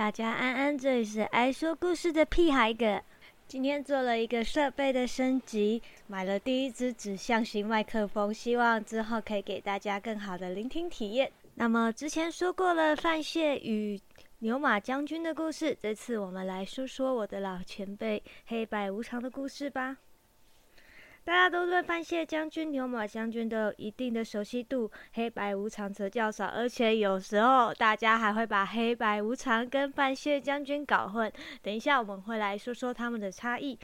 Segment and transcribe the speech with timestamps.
[0.00, 3.02] 大家安安，这里是爱说故事的屁孩哥。
[3.46, 11.30] 今天做了一个设备的升级，买了第一支指向型麦克风，希望之后可以给大家更好的聆听体验。
[11.54, 14.00] 那么之前说过了范谢与
[14.38, 19.98] 牛马将军的故事，这次我们来说说我的老前辈黑白无常的故事吧。
[21.22, 31.30] 大家都对范谢将军、牛马将军都有一定的熟悉度，黑白无常则较少，而且有时候大家还会把黑白无常跟范谢将军搞混。
[31.62, 33.78] 等一下我们会来说说他们的差异。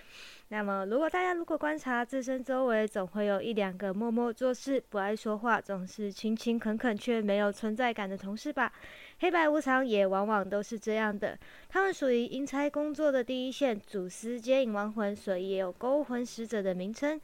[0.48, 8.73] 那么，如果大家如果观察自身周围，总会有一两个默默做事、不爱说话、总是勤勤恳恳却没有存在感的同事吧？
[9.19, 11.38] 黑白无常也往往都是这样的，
[11.70, 17.19] 他们属于阴差工作的第一线，主司接引亡魂，所以也有勾魂使者的名称。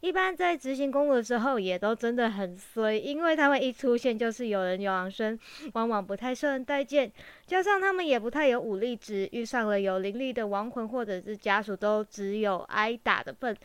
[0.00, 5.38] 一般在执行工作的时候，也都真的很衰，因为他们一出现就是有人有往生，
[5.72, 7.10] 往往不太受人待见。
[7.46, 13.56] 加上他们也不太有武力值，遇上了有灵力的亡魂或者是家属，都只有挨打的份，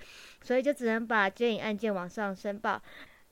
[0.42, 2.82] 所以就只能把接引案件往上申报。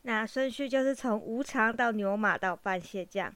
[0.02, 3.34] 那顺序就是从无常到牛马到半蟹将。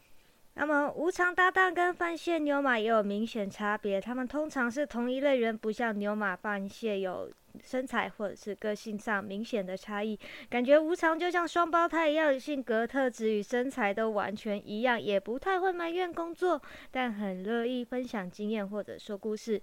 [0.58, 7.30] 那么无常搭档跟范谢牛马也有明显差别，他们通常是同一类人，不像牛马范谢有
[7.62, 10.18] 身材或者是个性上明显的差异。
[10.50, 19.62] 感觉无常就像双胞胎一样，性格特质与身材都完全一样，也不太会埋怨工作，但很乐意分享经验或者说故事。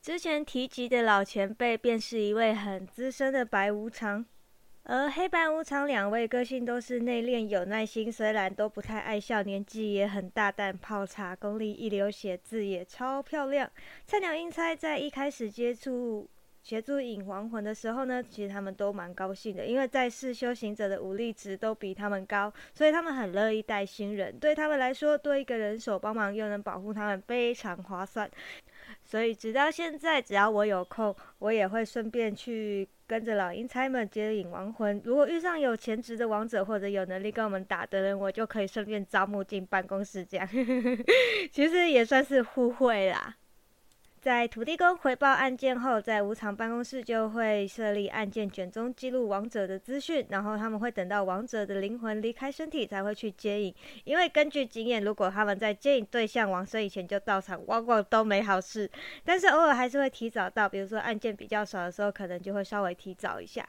[0.00, 4.24] 之前提及的老前辈便是一位很资深的白无常。
[4.84, 13.70] 而黑白无常两位个性都是内敛有耐心，虽然都不太爱笑，年纪也很大，但泡茶功力一流，写字也超漂亮。
[14.06, 16.28] 菜鸟英猜在一开始接触
[16.64, 24.36] 协助引亡魂的时候呢，其实他们都蛮高兴的，因为在世修行者的武力值都比他们高，所以他们很乐意带新人。
[24.36, 28.28] 对他们来说，多一个人手帮忙又能保护他们，非常划算。
[29.12, 32.88] 所以直到现在，只要我有空，我也会顺便去。
[33.04, 40.48] 跟着老阴差们接引亡魂，如果遇上有潜质的王者或者有能力跟我们打的人，我就可以顺便招募进办公室，这样
[41.52, 43.36] 其实也算是互惠啦。
[44.22, 53.74] 在土地公回报案件后，在无常办公室就会设立案件卷宗，记录亡者的资讯，然后他们会等到亡者的灵魂离开身体才会去接引。
[54.04, 58.88] 因为根据经验，如果他们在接引对象亡生以前就到场，往往都没好事。
[59.24, 63.68] 但是偶尔还是会提早到，比如说案件比较少的时候，可能就会稍微提早一下。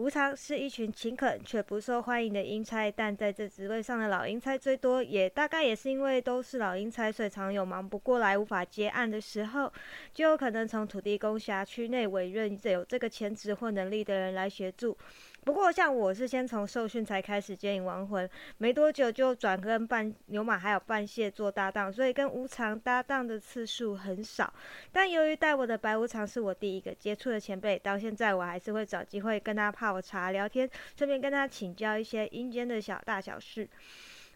[0.00, 9.70] 无常是一群勤恳却不受欢迎的阴差，但在这职位上的老阴差最多，也大概也是因为都是老阴差，所以常有忙不过来、无法结案的时候，
[10.14, 14.96] 就有可能从土地公辖区内委任有这个潜质或能力的人来协助。
[15.42, 18.28] 不过，像我是先从受训才开始接引亡魂，
[18.58, 24.52] 没多久就转跟半牛马还有半蟹做搭档，所以跟无常搭档的次数很少。
[24.92, 33.68] 但由于带我的白无常是我第一个接触的前辈，到现在我还是会找机会跟他泡茶聊天，顺便跟他请教一些阴间的小大小事。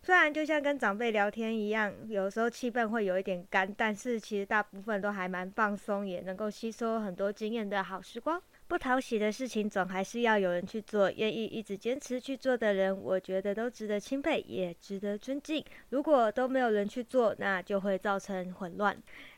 [0.04, 8.38] 虽然就像跟长辈聊天一样，有时候气氛会有一点干，但是其实大部分都还蛮放松，也能够吸收很多经验的好时光。
[8.68, 11.10] 不讨喜的事情，总还是要有人去做。
[11.10, 15.64] 愿意一直坚持去做的人，我觉得都值得钦佩，也值得尊敬。
[15.88, 18.94] 如果都没有人去做，那就会造成混乱。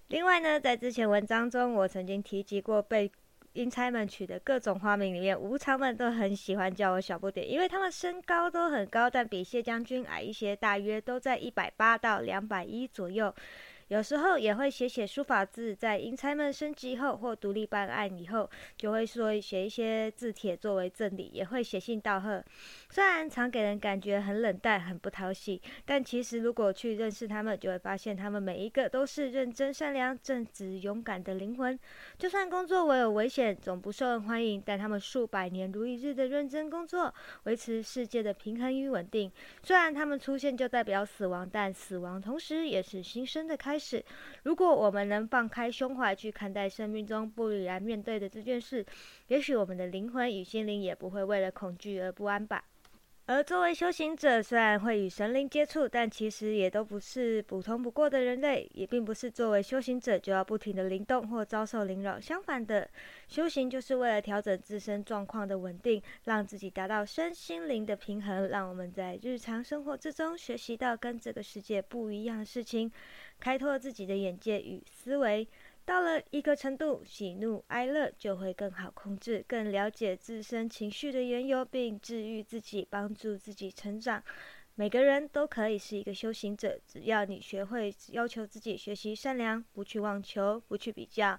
[0.09, 3.09] 另外呢，在之前文章中，我曾经提及过被
[3.57, 13.35] 阴差们取的各种花名里面，无常们都很喜欢叫我小不点，因为他们身高都很高，但比谢将军矮一些，大约都在一百八到两百一左右。
[13.89, 22.45] 有时候也会写写书法字，在英才们升级后或独立办案以后，就会说写一些字帖作为赠礼，也会写信道贺。
[22.91, 31.79] 虽然常给人感觉很冷淡、很不讨喜，但其实如果去认识他们，就会发现他们每一个都是认真、善良、正直、勇敢的灵魂。
[32.19, 37.15] 就算工作唯有危险，总不受人欢迎，但他们数百年如一日的认真工作，
[37.45, 39.31] 维持世界的平衡与稳定。
[39.63, 43.76] 虽然他们出现就代表死亡，但死亡同时也是新生的开。
[43.77, 44.03] 开始，
[44.45, 48.83] 如果我们能放开胸怀去看待生命中不然面对的这件事，
[49.29, 52.65] 也许我们的灵魂与心灵也不会为了恐惧而不安吧。
[53.29, 62.21] 而作为修行者，虽然会与神灵接触，但其实也都不是普通不过的人类，也并不是作为修行者就要不停的灵动或遭受灵扰。
[62.21, 62.89] 相反的，
[63.27, 72.93] 修行就是为了调整自身状况的稳定，让自己达到身心灵的平衡，让我们在日常生活之中学习到跟这个世界不一样的事情，
[73.41, 75.49] 开拓自己的眼界与思维。
[75.87, 84.23] 到了一个程度，喜怒哀乐就会更好控制，更了解自身情绪的缘由，并治愈自己，帮助自己成长。
[84.75, 91.39] 每个人都可以是一个修行者，只要你学会要求自己学习善良，不去妄求，不去比较，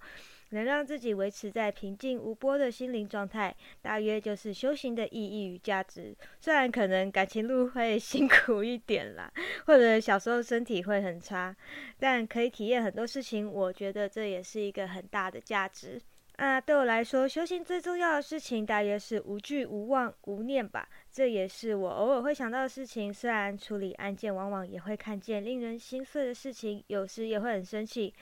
[0.49, 6.15] 能让自己维持在平静无波的心灵状态，大约就是修行的意义与价值。
[6.39, 9.31] 虽然可能感情路会 辛苦一点啦，
[9.65, 11.55] 或者小时候身体会很差，
[11.99, 16.01] 但可以体验很多事情，我觉得这也是一个很大的价值。
[16.37, 20.87] 啊，对我来说，修行最重要的事情大约是无惧、无望、无念吧。
[21.11, 23.11] 这也是我偶尔会想到的事情。
[23.11, 28.13] 虽然处理案件往往也会看见令人心碎的事情，有时也会很生气，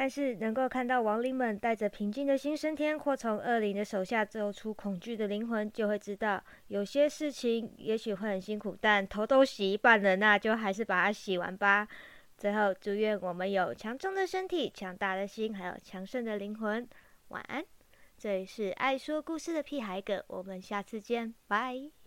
[0.00, 11.88] 但是能够看到亡灵们带着平静的心升天，或从恶灵的手下走出恐惧的灵魂，就会知道有些事情也许会很辛苦，但头都洗一半了，那就还是把它洗完吧。
[12.36, 16.88] 最后，祝愿我们有强壮的身体、强大的心，还有强盛的灵魂。
[17.30, 17.64] 晚安，
[18.16, 21.97] 这里是爱说故事的屁孩哥，我们下次见，拜。